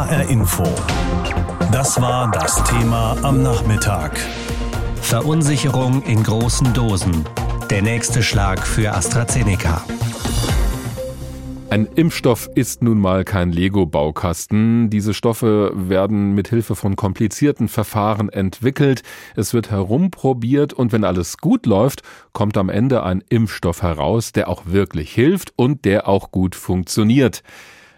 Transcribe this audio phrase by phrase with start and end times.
[0.00, 0.64] HR Info.
[1.70, 4.18] Das war das Thema am Nachmittag.
[5.02, 7.26] Verunsicherung in großen Dosen.
[7.68, 9.84] Der nächste Schlag für AstraZeneca.
[11.68, 14.88] Ein Impfstoff ist nun mal kein Lego-Baukasten.
[14.88, 19.02] Diese Stoffe werden mit Hilfe von komplizierten Verfahren entwickelt.
[19.36, 22.00] Es wird herumprobiert und wenn alles gut läuft,
[22.32, 27.42] kommt am Ende ein Impfstoff heraus, der auch wirklich hilft und der auch gut funktioniert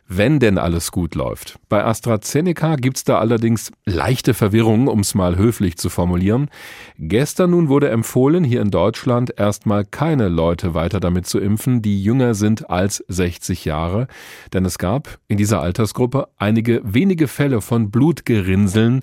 [0.09, 1.59] wenn denn alles gut läuft.
[1.69, 6.51] Bei AstraZeneca gibt's da allerdings leichte Verwirrung, um es mal höflich zu formulieren.
[6.99, 12.03] Gestern nun wurde empfohlen, hier in Deutschland erstmal keine Leute weiter damit zu impfen, die
[12.03, 14.07] jünger sind als 60 Jahre,
[14.53, 19.03] denn es gab in dieser Altersgruppe einige wenige Fälle von Blutgerinnseln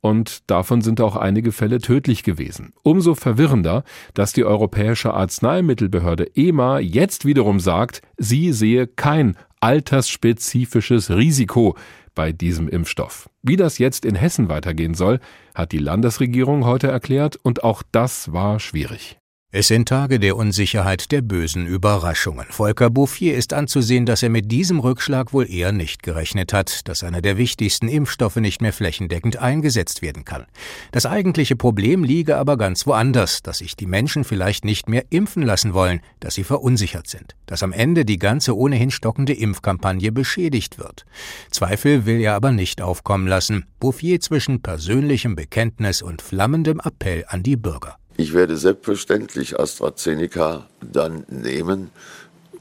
[0.00, 2.72] und davon sind auch einige Fälle tödlich gewesen.
[2.82, 3.82] Umso verwirrender,
[4.14, 11.76] dass die Europäische Arzneimittelbehörde EMA jetzt wiederum sagt, sie sehe kein altersspezifisches Risiko
[12.14, 13.30] bei diesem Impfstoff.
[13.42, 15.20] Wie das jetzt in Hessen weitergehen soll,
[15.54, 19.18] hat die Landesregierung heute erklärt und auch das war schwierig.
[19.50, 22.44] Es sind Tage der Unsicherheit, der bösen Überraschungen.
[22.50, 27.02] Volker Bouffier ist anzusehen, dass er mit diesem Rückschlag wohl eher nicht gerechnet hat, dass
[27.02, 30.44] einer der wichtigsten Impfstoffe nicht mehr flächendeckend eingesetzt werden kann.
[30.92, 35.44] Das eigentliche Problem liege aber ganz woanders, dass sich die Menschen vielleicht nicht mehr impfen
[35.44, 40.78] lassen wollen, dass sie verunsichert sind, dass am Ende die ganze ohnehin stockende Impfkampagne beschädigt
[40.78, 41.06] wird.
[41.50, 43.64] Zweifel will er aber nicht aufkommen lassen.
[43.80, 47.96] Bouffier zwischen persönlichem Bekenntnis und flammendem Appell an die Bürger.
[48.20, 51.92] Ich werde selbstverständlich AstraZeneca dann nehmen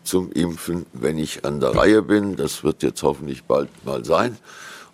[0.04, 2.36] zum Impfen, wenn ich an der Reihe bin.
[2.36, 4.38] Das wird jetzt hoffentlich bald mal sein.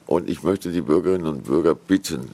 [0.06, 2.32] Und ich möchte die Bürgerinnen und Bürger bitten,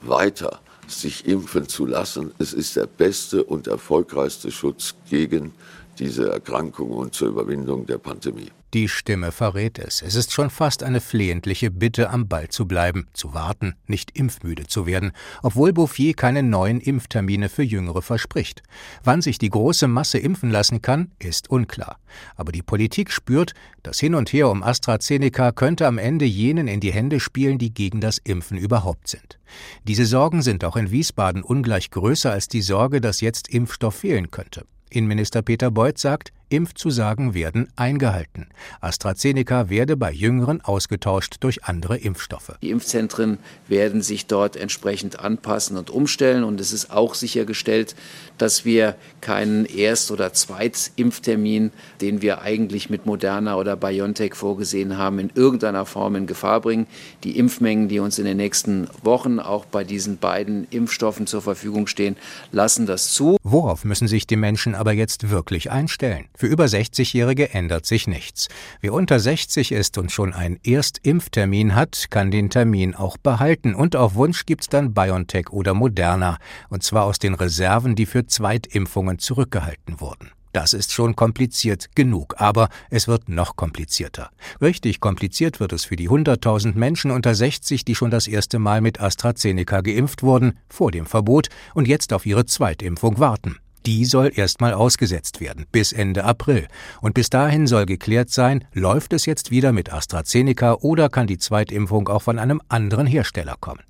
[0.00, 2.30] weiter sich impfen zu lassen.
[2.38, 5.52] Es ist der beste und erfolgreichste Schutz gegen
[5.98, 8.52] diese Erkrankung und zur Überwindung der Pandemie.
[8.74, 10.00] Die Stimme verrät es.
[10.00, 14.66] Es ist schon fast eine flehentliche Bitte, am Ball zu bleiben, zu warten, nicht impfmüde
[14.66, 18.62] zu werden, obwohl Bouffier keine neuen Impftermine für Jüngere verspricht.
[19.04, 21.98] Wann sich die große Masse impfen lassen kann, ist unklar.
[22.34, 26.80] Aber die Politik spürt, das Hin und Her um AstraZeneca könnte am Ende jenen in
[26.80, 29.38] die Hände spielen, die gegen das Impfen überhaupt sind.
[29.84, 34.30] Diese Sorgen sind auch in Wiesbaden ungleich größer als die Sorge, dass jetzt Impfstoff fehlen
[34.30, 34.64] könnte.
[34.88, 38.48] Innenminister Peter Beuth sagt, Impfzusagen werden eingehalten.
[38.82, 42.52] AstraZeneca werde bei Jüngeren ausgetauscht durch andere Impfstoffe.
[42.60, 46.44] Die Impfzentren werden sich dort entsprechend anpassen und umstellen.
[46.44, 47.96] Und es ist auch sichergestellt,
[48.36, 51.70] dass wir keinen Erst- oder Zweitimpftermin,
[52.02, 56.86] den wir eigentlich mit Moderna oder BioNTech vorgesehen haben, in irgendeiner Form in Gefahr bringen.
[57.24, 61.86] Die Impfmengen, die uns in den nächsten Wochen auch bei diesen beiden Impfstoffen zur Verfügung
[61.86, 62.16] stehen,
[62.50, 63.38] lassen das zu.
[63.42, 66.26] Worauf müssen sich die Menschen aber jetzt wirklich einstellen?
[66.42, 68.48] Für über 60-Jährige ändert sich nichts.
[68.80, 73.94] Wer unter 60 ist und schon einen Erstimpftermin hat, kann den Termin auch behalten und
[73.94, 76.38] auf Wunsch gibt's dann BioNTech oder Moderna,
[76.68, 80.32] und zwar aus den Reserven, die für Zweitimpfungen zurückgehalten wurden.
[80.52, 84.30] Das ist schon kompliziert genug, aber es wird noch komplizierter.
[84.60, 88.80] Richtig kompliziert wird es für die 100.000 Menschen unter 60, die schon das erste Mal
[88.80, 93.61] mit AstraZeneca geimpft wurden, vor dem Verbot und jetzt auf ihre Zweitimpfung warten.
[93.86, 96.68] Die soll erstmal ausgesetzt werden, bis Ende April.
[97.00, 101.38] Und bis dahin soll geklärt sein, läuft es jetzt wieder mit AstraZeneca oder kann die
[101.38, 103.82] Zweitimpfung auch von einem anderen Hersteller kommen.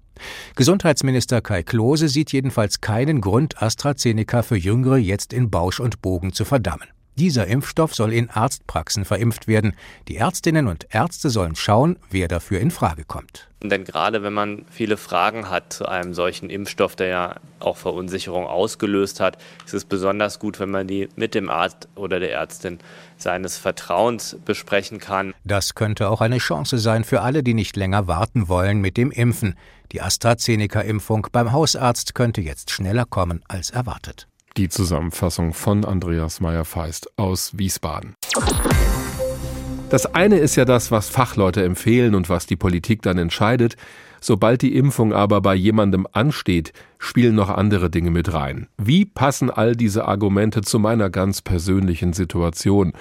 [0.56, 6.32] Gesundheitsminister Kai Klose sieht jedenfalls keinen Grund, AstraZeneca für Jüngere jetzt in Bausch und Bogen
[6.32, 6.88] zu verdammen.
[7.18, 9.76] Dieser Impfstoff soll in Arztpraxen verimpft werden.
[10.08, 13.48] Die Ärztinnen und Ärzte sollen schauen, wer dafür in Frage kommt.
[13.62, 18.46] Denn gerade wenn man viele Fragen hat zu einem solchen Impfstoff, der ja auch Verunsicherung
[18.46, 19.36] ausgelöst hat,
[19.66, 22.78] ist es besonders gut, wenn man die mit dem Arzt oder der Ärztin
[23.18, 25.34] seines Vertrauens besprechen kann.
[25.44, 29.10] Das könnte auch eine Chance sein für alle, die nicht länger warten wollen mit dem
[29.10, 29.54] Impfen.
[29.92, 34.28] Die AstraZeneca-Impfung beim Hausarzt könnte jetzt schneller kommen als erwartet.
[34.58, 38.14] Die Zusammenfassung von Andreas Meyer-Feist aus Wiesbaden.
[39.88, 43.76] Das eine ist ja das, was Fachleute empfehlen und was die Politik dann entscheidet.
[44.20, 48.68] Sobald die Impfung aber bei jemandem ansteht, spielen noch andere Dinge mit rein.
[48.76, 52.92] Wie passen all diese Argumente zu meiner ganz persönlichen Situation?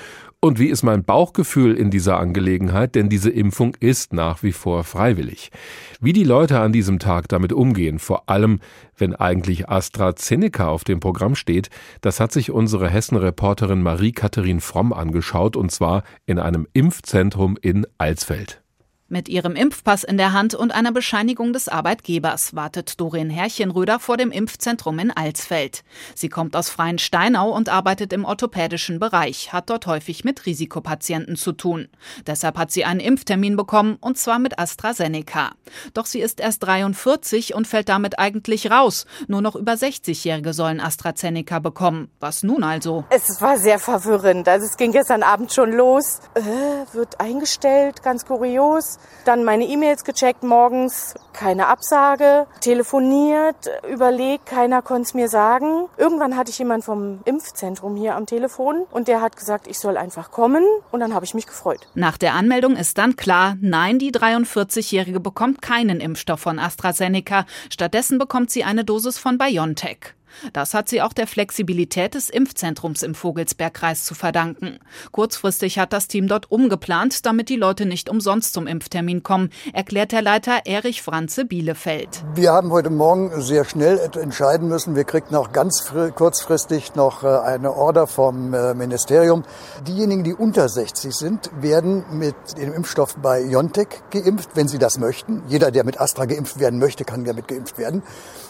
[0.44, 2.96] Und wie ist mein Bauchgefühl in dieser Angelegenheit?
[2.96, 5.52] Denn diese Impfung ist nach wie vor freiwillig.
[6.00, 8.60] Wie die Leute an diesem Tag damit umgehen, vor allem
[8.98, 11.70] wenn eigentlich AstraZeneca auf dem Programm steht,
[12.02, 18.64] das hat sich unsere Hessen-Reporterin Marie-Katharin Fromm angeschaut und zwar in einem Impfzentrum in Alsfeld.
[19.12, 24.16] Mit ihrem Impfpass in der Hand und einer Bescheinigung des Arbeitgebers wartet Doreen Herrchenröder vor
[24.16, 25.84] dem Impfzentrum in Alsfeld.
[26.16, 31.36] Sie kommt aus Freien Steinau und arbeitet im orthopädischen Bereich, hat dort häufig mit Risikopatienten
[31.36, 31.90] zu tun.
[32.26, 35.52] Deshalb hat sie einen Impftermin bekommen, und zwar mit AstraZeneca.
[35.94, 39.06] Doch sie ist erst 43 und fällt damit eigentlich raus.
[39.28, 42.10] Nur noch über 60-Jährige sollen AstraZeneca bekommen.
[42.22, 43.04] Was nun also?
[43.10, 44.48] Es war sehr verwirrend.
[44.48, 46.22] Also es ging gestern Abend schon los.
[46.36, 49.00] Äh, wird eingestellt, ganz kurios.
[49.26, 55.86] Dann meine E-Mails gecheckt morgens, keine Absage, telefoniert, überlegt, keiner konnte es mir sagen.
[55.98, 59.98] Irgendwann hatte ich jemanden vom Impfzentrum hier am Telefon und der hat gesagt, ich soll
[59.98, 61.88] einfach kommen und dann habe ich mich gefreut.
[61.94, 67.46] Nach der Anmeldung ist dann klar, nein, die 43-Jährige bekommt keinen Impfstoff von AstraZeneca.
[67.70, 70.16] Stattdessen bekommt sie eine Dosis von BioNTech.
[70.54, 74.80] Das hat sie auch der Flexibilität des Impfzentrums im Vogelsbergkreis zu verdanken.
[75.12, 80.12] Kurzfristig hat das Team dort umgeplant, damit die Leute nicht umsonst zum Impftermin kommen, erklärt
[80.12, 82.24] der Leiter Erich Franze Bielefeld.
[82.34, 84.96] Wir haben heute Morgen sehr schnell entscheiden müssen.
[84.96, 89.44] Wir kriegten auch ganz kurzfristig noch äh, eine Order vom äh, Ministerium.
[89.88, 94.98] Diejenigen, die unter 60 sind, werden mit dem Impfstoff bei BioNTech geimpft, wenn sie das
[94.98, 95.44] möchten.
[95.48, 98.02] Jeder, der mit Astra geimpft werden möchte, kann damit geimpft werden.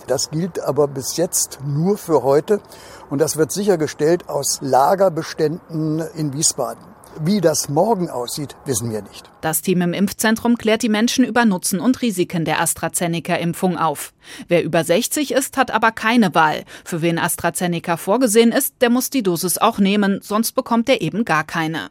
[0.05, 2.61] Das gilt aber bis jetzt nur für heute
[3.09, 6.91] und das wird sichergestellt aus Lagerbeständen in Wiesbaden.
[7.19, 9.29] Wie das morgen aussieht, wissen wir nicht.
[9.41, 14.13] Das Team im Impfzentrum klärt die Menschen über Nutzen und Risiken der AstraZeneca-Impfung auf.
[14.47, 16.63] Wer über 60 ist, hat aber keine Wahl.
[16.85, 21.25] Für wen AstraZeneca vorgesehen ist, der muss die Dosis auch nehmen, sonst bekommt er eben
[21.25, 21.89] gar keine.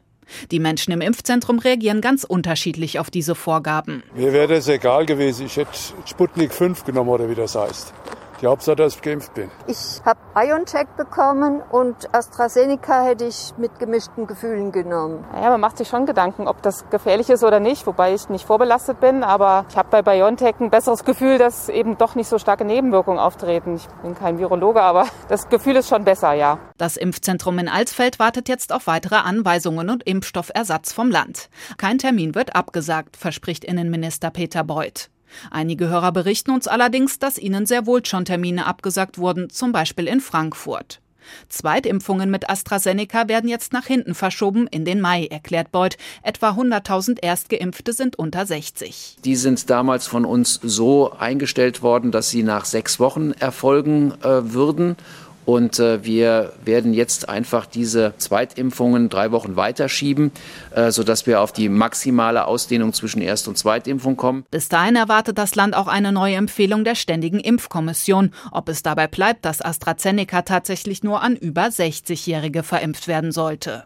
[0.50, 4.02] Die Menschen im Impfzentrum reagieren ganz unterschiedlich auf diese Vorgaben.
[4.14, 5.46] Mir wäre das egal gewesen.
[5.46, 5.72] Ich hätte
[6.06, 7.92] Sputnik 5 genommen oder wie das heißt.
[8.40, 9.50] Die Hauptsache, dass ich geimpft bin.
[9.66, 15.24] Ich habe BioNTech bekommen und AstraZeneca hätte ich mit gemischten Gefühlen genommen.
[15.34, 18.46] Ja, man macht sich schon Gedanken, ob das gefährlich ist oder nicht, wobei ich nicht
[18.46, 19.24] vorbelastet bin.
[19.24, 23.18] Aber ich habe bei BioNTech ein besseres Gefühl, dass eben doch nicht so starke Nebenwirkungen
[23.18, 23.76] auftreten.
[23.76, 26.58] Ich bin kein Virologe, aber das Gefühl ist schon besser, ja.
[26.78, 31.50] Das Impfzentrum in Alsfeld wartet jetzt auf weitere Anweisungen und Impfstoffersatz vom Land.
[31.76, 35.10] Kein Termin wird abgesagt, verspricht Innenminister Peter Beuth.
[35.50, 40.06] Einige Hörer berichten uns allerdings, dass ihnen sehr wohl schon Termine abgesagt wurden, zum Beispiel
[40.06, 41.00] in Frankfurt.
[41.48, 45.96] Zweitimpfungen mit AstraZeneca werden jetzt nach hinten verschoben in den Mai, erklärt Beuth.
[46.22, 49.18] Etwa 100.000 Erstgeimpfte sind unter 60.
[49.24, 54.52] Die sind damals von uns so eingestellt worden, dass sie nach sechs Wochen erfolgen äh,
[54.52, 54.96] würden.
[55.44, 60.32] Und äh, wir werden jetzt einfach diese Zweitimpfungen drei Wochen weiterschieben,
[60.74, 64.44] äh, sodass wir auf die maximale Ausdehnung zwischen Erst- und Zweitimpfung kommen.
[64.50, 69.06] Bis dahin erwartet das Land auch eine neue Empfehlung der Ständigen Impfkommission, ob es dabei
[69.06, 73.84] bleibt, dass AstraZeneca tatsächlich nur an über 60-Jährige verimpft werden sollte.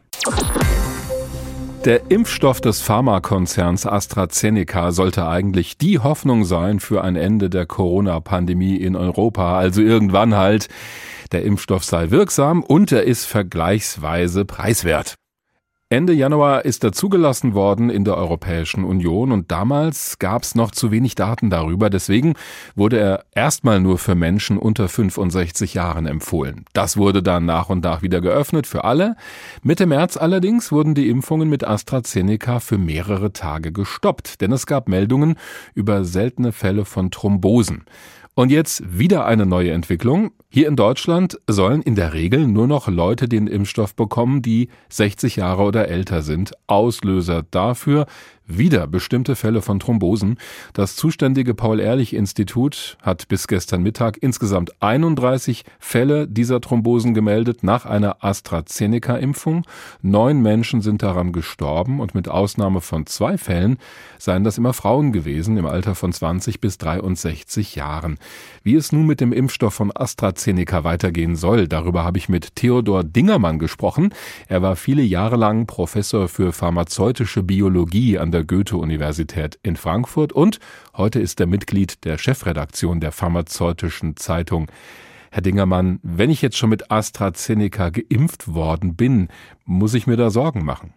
[1.84, 8.76] Der Impfstoff des Pharmakonzerns AstraZeneca sollte eigentlich die Hoffnung sein für ein Ende der Corona-Pandemie
[8.76, 10.68] in Europa, also irgendwann halt.
[11.32, 15.16] Der Impfstoff sei wirksam und er ist vergleichsweise preiswert.
[15.90, 20.72] Ende Januar ist er zugelassen worden in der Europäischen Union und damals gab es noch
[20.72, 21.88] zu wenig Daten darüber.
[21.88, 22.34] Deswegen
[22.74, 26.64] wurde er erstmal nur für Menschen unter 65 Jahren empfohlen.
[26.72, 29.14] Das wurde dann nach und nach wieder geöffnet für alle.
[29.62, 34.88] Mitte März allerdings wurden die Impfungen mit AstraZeneca für mehrere Tage gestoppt, denn es gab
[34.88, 35.36] Meldungen
[35.74, 37.84] über seltene Fälle von Thrombosen.
[38.36, 40.32] Und jetzt wieder eine neue Entwicklung.
[40.48, 45.36] Hier in Deutschland sollen in der Regel nur noch Leute den Impfstoff bekommen, die 60
[45.36, 46.52] Jahre oder älter sind.
[46.66, 48.06] Auslöser dafür
[48.46, 50.38] wieder bestimmte Fälle von Thrombosen.
[50.72, 58.22] Das zuständige Paul-Ehrlich-Institut hat bis gestern Mittag insgesamt 31 Fälle dieser Thrombosen gemeldet nach einer
[58.24, 59.64] AstraZeneca-Impfung.
[60.02, 63.78] Neun Menschen sind daran gestorben und mit Ausnahme von zwei Fällen
[64.18, 68.18] seien das immer Frauen gewesen im Alter von 20 bis 63 Jahren.
[68.62, 73.04] Wie es nun mit dem Impfstoff von AstraZeneca weitergehen soll, darüber habe ich mit Theodor
[73.04, 74.12] Dingermann gesprochen.
[74.48, 80.58] Er war viele Jahre lang Professor für pharmazeutische Biologie an der Goethe-Universität in Frankfurt und
[80.96, 84.68] heute ist er Mitglied der Chefredaktion der Pharmazeutischen Zeitung.
[85.30, 89.28] Herr Dingermann, wenn ich jetzt schon mit AstraZeneca geimpft worden bin,
[89.64, 90.94] muss ich mir da Sorgen machen?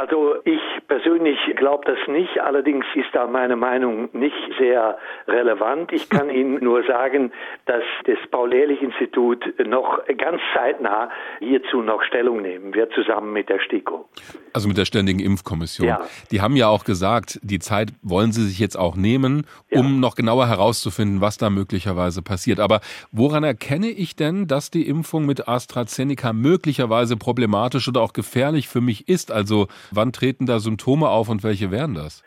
[0.00, 2.40] Also ich persönlich glaube das nicht.
[2.40, 4.96] Allerdings ist da meine Meinung nicht sehr
[5.28, 5.92] relevant.
[5.92, 7.32] Ich kann Ihnen nur sagen,
[7.66, 14.08] dass das Paul-Ehrlich-Institut noch ganz zeitnah hierzu noch Stellung nehmen wird, zusammen mit der STIKO.
[14.54, 15.86] Also mit der Ständigen Impfkommission.
[15.86, 16.00] Ja.
[16.30, 20.00] Die haben ja auch gesagt, die Zeit wollen sie sich jetzt auch nehmen, um ja.
[20.00, 22.58] noch genauer herauszufinden, was da möglicherweise passiert.
[22.58, 22.80] Aber
[23.12, 28.80] woran erkenne ich denn, dass die Impfung mit AstraZeneca möglicherweise problematisch oder auch gefährlich für
[28.80, 29.30] mich ist?
[29.30, 32.22] Also wann treten da Symptome auf und welche wären das?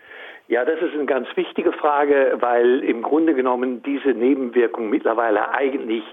[0.47, 6.03] Ja, das ist eine ganz wichtige Frage, weil im Grunde genommen diese Nebenwirkung mittlerweile eigentlich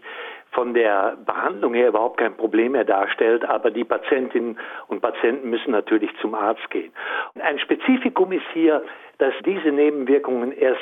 [0.53, 5.71] von der Behandlung her überhaupt kein Problem mehr darstellt, aber die Patientinnen und Patienten müssen
[5.71, 6.93] natürlich zum Arzt gehen.
[7.41, 8.83] Ein Spezifikum ist hier,
[9.19, 10.81] dass diese Nebenwirkungen erst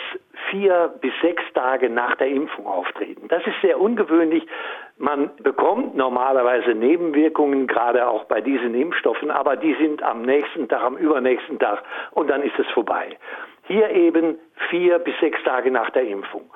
[0.51, 3.27] vier bis sechs Tage nach der Impfung auftreten.
[3.29, 4.47] Das ist sehr ungewöhnlich.
[4.97, 10.83] Man bekommt normalerweise Nebenwirkungen, gerade auch bei diesen Impfstoffen, aber die sind am nächsten Tag,
[10.83, 11.83] am übernächsten Tag
[12.13, 13.17] und dann ist es vorbei.
[13.65, 14.39] Hier eben
[14.71, 16.49] vier bis sechs Tage nach der Impfung.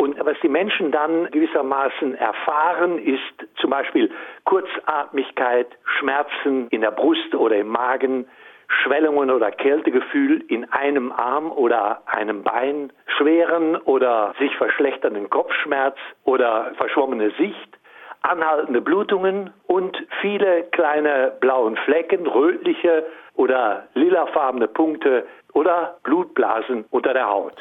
[0.00, 4.10] Und was die Menschen dann gewissermaßen erfahren, ist zum Beispiel
[4.44, 5.66] Kurzatmigkeit,
[5.98, 8.24] Schmerzen in der Brust oder im Magen,
[8.68, 16.72] Schwellungen oder Kältegefühl in einem Arm oder einem Bein, schweren oder sich verschlechternden Kopfschmerz oder
[16.76, 17.78] verschwommene Sicht,
[18.22, 27.28] anhaltende Blutungen und viele kleine blauen Flecken, rötliche oder lilafarbene Punkte oder Blutblasen unter der
[27.28, 27.56] Haut.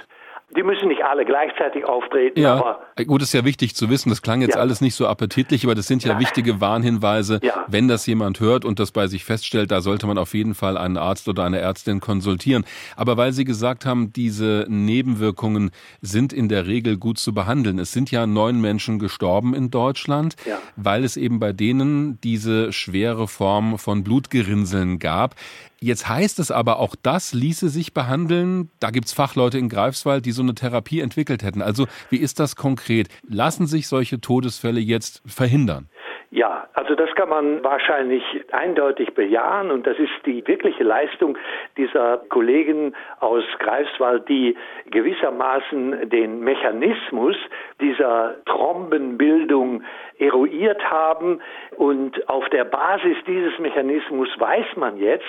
[0.55, 2.39] Die müssen nicht alle gleichzeitig auftreten.
[2.39, 4.09] Ja, aber gut, ist ja wichtig zu wissen.
[4.09, 4.61] Das klang jetzt Ja.
[4.61, 6.19] alles nicht so appetitlich, aber das sind ja Ja.
[6.19, 7.39] wichtige Warnhinweise.
[7.43, 7.65] Ja.
[7.67, 10.77] Wenn das jemand hört und das bei sich feststellt, da sollte man auf jeden Fall
[10.77, 12.63] einen Arzt oder eine Ärztin konsultieren.
[12.95, 17.77] Aber weil Sie gesagt haben, diese Nebenwirkungen sind in der Regel gut zu behandeln.
[17.77, 20.37] Es sind ja neun Menschen gestorben in Deutschland,
[20.77, 25.35] weil es eben bei denen diese schwere Form von Blutgerinnseln gab.
[25.79, 28.72] Jetzt heißt es aber, auch das ließe sich behandeln.
[28.79, 31.62] Da gibt's Fachleute in Greifswald, die so eine Therapie entwickelt hätten.
[31.62, 33.10] Also wie ist das konkret?
[33.27, 35.89] Lassen sich solche Todesfälle jetzt verhindern?
[36.29, 41.38] Ja, also das kann man wahrscheinlich eindeutig bejahen und das ist die wirkliche Leistung
[41.77, 44.57] dieser Kollegen aus Greifswald, die
[44.91, 47.38] gewissermaßen den Mechanismus
[47.79, 49.84] dieser Trombenbildung
[50.19, 51.39] eruiert haben
[51.77, 55.24] und auf der Basis dieses Mechanismus weiß man jetzt,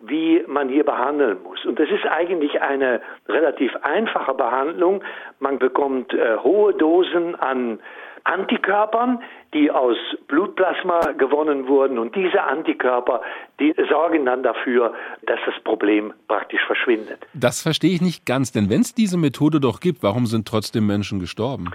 [0.00, 1.62] wie man hier behandeln muss.
[1.66, 5.04] Und das ist eigentlich eine relativ einfache Behandlung.
[5.40, 7.80] Man bekommt äh, hohe Dosen an
[8.24, 9.20] Antikörpern,
[9.54, 9.96] die aus
[10.26, 11.98] Blutplasma gewonnen wurden.
[11.98, 13.22] Und diese Antikörper,
[13.60, 14.94] die sorgen dann dafür,
[15.26, 17.26] dass das Problem praktisch verschwindet.
[17.34, 20.86] Das verstehe ich nicht ganz, denn wenn es diese Methode doch gibt, warum sind trotzdem
[20.86, 21.70] Menschen gestorben?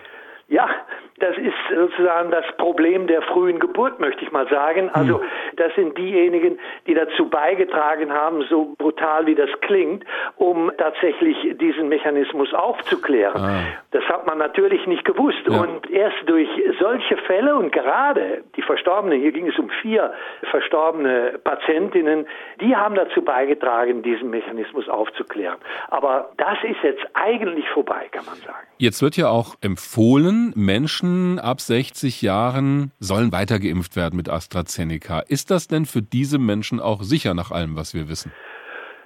[1.23, 4.89] Das ist sozusagen das Problem der frühen Geburt, möchte ich mal sagen.
[4.89, 5.21] Also
[5.55, 10.03] das sind diejenigen, die dazu beigetragen haben, so brutal wie das klingt,
[10.35, 13.41] um tatsächlich diesen Mechanismus aufzuklären.
[13.41, 13.63] Ah.
[13.91, 15.39] Das hat man natürlich nicht gewusst.
[15.47, 15.61] Ja.
[15.61, 16.49] Und erst durch
[16.81, 20.11] solche Fälle und gerade die Verstorbenen, hier ging es um vier
[20.51, 22.27] verstorbene Patientinnen,
[22.59, 25.57] die haben dazu beigetragen, diesen Mechanismus aufzuklären.
[25.87, 28.67] Aber das ist jetzt eigentlich vorbei, kann man sagen.
[28.77, 35.21] Jetzt wird ja auch empfohlen, Menschen ab 60 Jahren sollen weiter geimpft werden mit AstraZeneca.
[35.27, 38.31] Ist das denn für diese Menschen auch sicher nach allem, was wir wissen?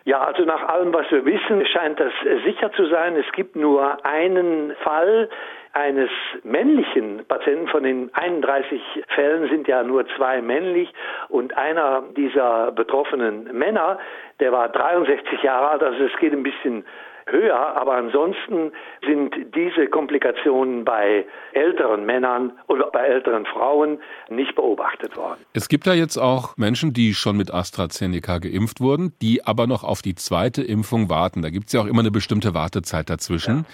[0.06, 2.14] Ja, also nach allem, was wir wissen, scheint das
[2.46, 3.18] sicher zu sein.
[3.18, 5.30] Es gibt nur einen Fall
[5.74, 6.10] eines
[6.44, 7.68] männlichen Patienten.
[7.68, 8.82] Von den 31
[9.14, 10.94] Fällen sind ja nur zwei männlich
[11.30, 14.00] und einer dieser betroffenen Männer,
[14.40, 16.86] der war 63 Jahre alt, also es geht ein bisschen
[17.32, 18.72] höher, aber ansonsten
[19.06, 25.40] sind diese Komplikationen bei älteren Männern oder bei älteren Frauen nicht beobachtet worden.
[25.54, 29.84] Es gibt da jetzt auch Menschen, die schon mit AstraZeneca geimpft wurden, die aber noch
[29.84, 31.42] auf die zweite Impfung warten.
[31.42, 33.66] Da gibt es ja auch immer eine bestimmte Wartezeit dazwischen.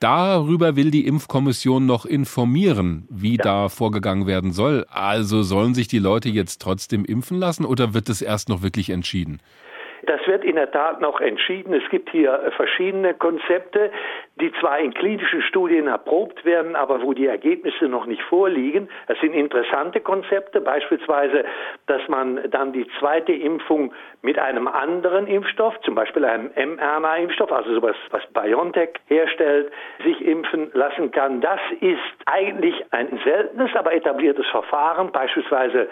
[0.00, 4.84] Darüber will die Impfkommission noch informieren, wie da vorgegangen werden soll.
[4.90, 8.90] Also sollen sich die Leute jetzt trotzdem impfen lassen oder wird es erst noch wirklich
[8.90, 9.40] entschieden?
[10.06, 11.74] Das wird in der Tat noch entschieden.
[11.74, 13.90] Es gibt hier verschiedene Konzepte,
[14.42, 18.88] die zwar in klinischen Studien erprobt werden, aber wo die Ergebnisse noch nicht vorliegen.
[19.06, 21.44] Das sind interessante Konzepte, beispielsweise,
[21.86, 27.72] dass man dann die zweite Impfung mit einem anderen Impfstoff, zum Beispiel einem mRNA-Impfstoff, also
[27.72, 29.70] sowas, was BioNTech herstellt,
[30.04, 31.40] sich impfen lassen kann.
[31.40, 35.12] Das ist eigentlich ein seltenes, aber etabliertes Verfahren.
[35.12, 35.88] Beispielsweise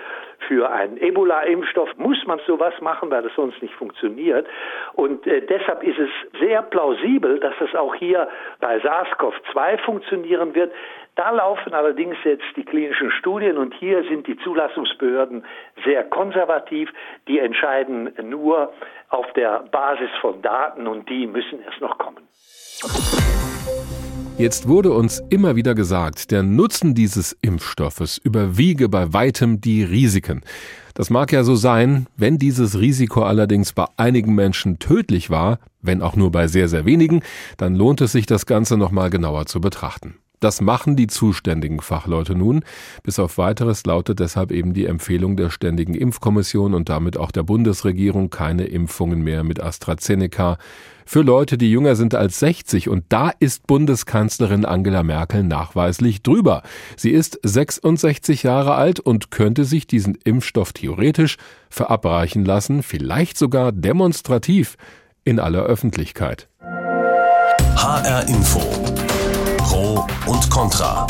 [0.48, 4.46] für einen Ebola-Impfstoff muss man sowas machen, weil das sonst nicht funktioniert.
[4.94, 8.28] Und äh, deshalb ist es sehr plausibel, dass es auch hier
[8.60, 10.72] bei SARS-CoV-2 funktionieren wird.
[11.16, 15.44] Da laufen allerdings jetzt die klinischen Studien und hier sind die Zulassungsbehörden
[15.84, 16.90] sehr konservativ.
[17.28, 18.72] Die entscheiden nur
[19.08, 22.28] auf der Basis von Daten und die müssen erst noch kommen.
[24.40, 30.40] Jetzt wurde uns immer wieder gesagt, der Nutzen dieses Impfstoffes überwiege bei weitem die Risiken.
[30.94, 36.00] Das mag ja so sein, wenn dieses Risiko allerdings bei einigen Menschen tödlich war, wenn
[36.00, 37.20] auch nur bei sehr, sehr wenigen,
[37.58, 40.14] dann lohnt es sich, das Ganze nochmal genauer zu betrachten.
[40.40, 42.64] Das machen die zuständigen Fachleute nun.
[43.02, 47.42] Bis auf weiteres lautet deshalb eben die Empfehlung der Ständigen Impfkommission und damit auch der
[47.42, 50.56] Bundesregierung keine Impfungen mehr mit AstraZeneca
[51.04, 52.88] für Leute, die jünger sind als 60.
[52.88, 56.62] Und da ist Bundeskanzlerin Angela Merkel nachweislich drüber.
[56.96, 61.36] Sie ist 66 Jahre alt und könnte sich diesen Impfstoff theoretisch
[61.68, 64.76] verabreichen lassen, vielleicht sogar demonstrativ
[65.24, 66.48] in aller Öffentlichkeit.
[67.76, 69.09] HR Info.
[69.70, 71.06] Pro und Contra.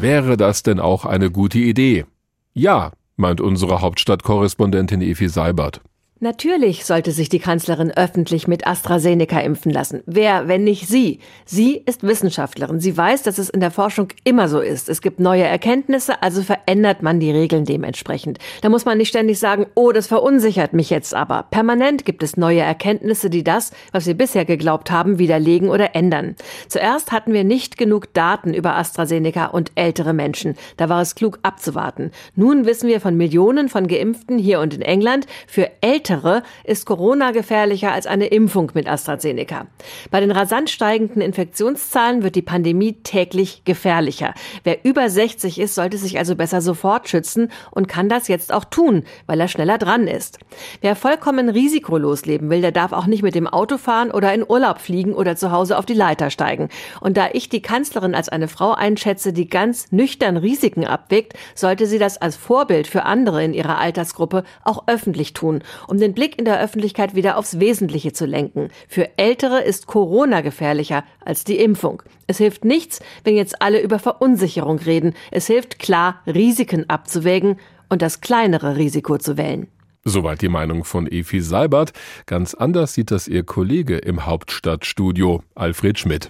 [0.00, 2.06] Wäre das denn auch eine gute Idee?
[2.54, 5.80] Ja, meint unsere Hauptstadtkorrespondentin Evi Seibert.
[6.22, 10.04] Natürlich sollte sich die Kanzlerin öffentlich mit AstraZeneca impfen lassen.
[10.06, 11.18] Wer, wenn nicht sie?
[11.44, 12.78] Sie ist Wissenschaftlerin.
[12.78, 14.88] Sie weiß, dass es in der Forschung immer so ist.
[14.88, 18.38] Es gibt neue Erkenntnisse, also verändert man die Regeln dementsprechend.
[18.60, 21.46] Da muss man nicht ständig sagen, oh, das verunsichert mich jetzt aber.
[21.50, 26.36] Permanent gibt es neue Erkenntnisse, die das, was wir bisher geglaubt haben, widerlegen oder ändern.
[26.68, 30.54] Zuerst hatten wir nicht genug Daten über AstraZeneca und ältere Menschen.
[30.76, 32.12] Da war es klug abzuwarten.
[32.36, 36.84] Nun wissen wir von Millionen von Geimpften hier und in England, für ältere Ältere ist
[36.84, 39.66] Corona gefährlicher als eine Impfung mit AstraZeneca.
[40.10, 44.34] Bei den rasant steigenden Infektionszahlen wird die Pandemie täglich gefährlicher.
[44.62, 48.66] Wer über 60 ist, sollte sich also besser sofort schützen und kann das jetzt auch
[48.66, 50.38] tun, weil er schneller dran ist.
[50.82, 54.44] Wer vollkommen risikolos leben will, der darf auch nicht mit dem Auto fahren oder in
[54.46, 56.68] Urlaub fliegen oder zu Hause auf die Leiter steigen.
[57.00, 61.86] Und da ich die Kanzlerin als eine Frau einschätze, die ganz nüchtern Risiken abwägt, sollte
[61.86, 66.38] sie das als Vorbild für andere in ihrer Altersgruppe auch öffentlich tun, um den Blick
[66.38, 68.68] in der Öffentlichkeit wieder aufs Wesentliche zu lenken.
[68.88, 72.02] Für Ältere ist Corona gefährlicher als die Impfung.
[72.26, 75.14] Es hilft nichts, wenn jetzt alle über Verunsicherung reden.
[75.30, 79.68] Es hilft klar, Risiken abzuwägen und das kleinere Risiko zu wählen.
[80.04, 81.92] Soweit die Meinung von Efi Seibert.
[82.26, 86.28] Ganz anders sieht das ihr Kollege im Hauptstadtstudio, Alfred Schmidt.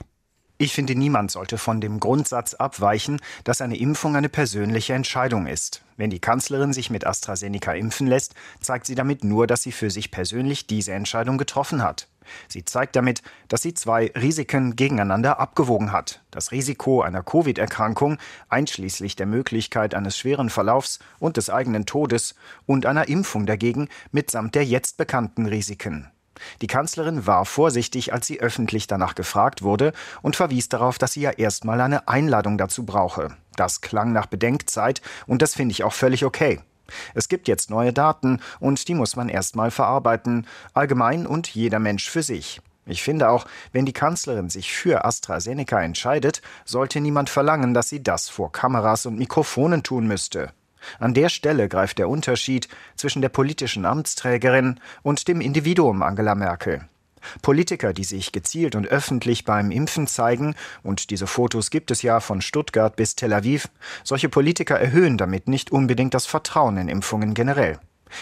[0.62, 5.83] Ich finde, niemand sollte von dem Grundsatz abweichen, dass eine Impfung eine persönliche Entscheidung ist.
[5.97, 9.90] Wenn die Kanzlerin sich mit AstraZeneca impfen lässt, zeigt sie damit nur, dass sie für
[9.90, 12.07] sich persönlich diese Entscheidung getroffen hat.
[12.47, 16.23] Sie zeigt damit, dass sie zwei Risiken gegeneinander abgewogen hat.
[16.31, 22.87] Das Risiko einer Covid-Erkrankung, einschließlich der Möglichkeit eines schweren Verlaufs und des eigenen Todes, und
[22.87, 26.12] einer Impfung dagegen mitsamt der jetzt bekannten Risiken.
[26.61, 31.23] Die Kanzlerin war vorsichtig, als sie öffentlich danach gefragt wurde und verwies darauf, dass sie
[31.23, 33.36] ja erstmal eine Einladung dazu brauche.
[33.56, 36.60] Das klang nach Bedenkzeit und das finde ich auch völlig okay.
[37.14, 42.10] Es gibt jetzt neue Daten und die muss man erstmal verarbeiten, allgemein und jeder Mensch
[42.10, 42.60] für sich.
[42.84, 48.02] Ich finde auch, wenn die Kanzlerin sich für AstraZeneca entscheidet, sollte niemand verlangen, dass sie
[48.02, 50.52] das vor Kameras und Mikrofonen tun müsste.
[50.99, 56.86] An der Stelle greift der Unterschied zwischen der politischen Amtsträgerin und dem Individuum Angela Merkel.
[57.40, 62.21] Politiker, die sich gezielt und öffentlich beim Impfen zeigen, und diese Fotos gibt es ja
[62.21, 63.68] von Stuttgart bis Tel Aviv,
[64.04, 67.78] solche Politiker erhöhen damit nicht unbedingt das Vertrauen in Impfungen generell.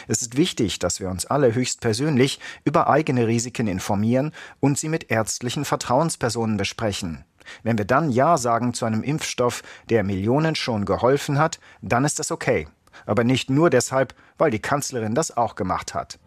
[0.06, 5.10] Es ist wichtig, dass wir uns alle höchstpersönlich über eigene Risiken informieren und sie mit
[5.10, 7.24] ärztlichen Vertrauenspersonen besprechen.
[7.62, 12.18] Wenn wir dann Ja sagen zu einem Impfstoff, der Millionen schon geholfen hat, dann ist
[12.18, 12.68] das okay.
[13.06, 16.18] Aber nicht nur deshalb, weil die Kanzlerin das auch gemacht hat.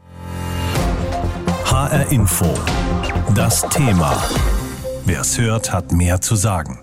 [1.66, 2.54] HR Info.
[3.36, 4.22] Das Thema.
[5.06, 6.83] Wer es hört, hat mehr zu sagen.